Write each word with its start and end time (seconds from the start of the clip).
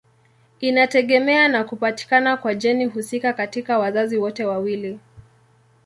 Inategemea 0.59 1.47
na 1.47 1.63
kupatikana 1.63 2.37
kwa 2.37 2.55
jeni 2.55 2.85
husika 2.85 3.33
katika 3.33 3.79
wazazi 3.79 4.17
wote 4.17 4.45
wawili. 4.45 4.99